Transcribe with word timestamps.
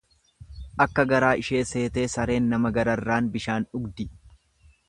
Akka 0.85 1.05
garaa 1.11 1.29
ishee 1.43 1.61
seetee 1.73 2.07
sareen 2.15 2.51
nama 2.55 2.75
gararraan 2.79 3.33
bishaan 3.37 3.69
dhuugdi. 3.73 4.09